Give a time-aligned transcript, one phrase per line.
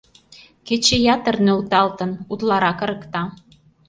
[0.67, 3.23] Кече ятыр нӧлталтын, утларак ырыкта.